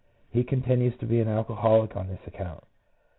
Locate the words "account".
2.25-2.63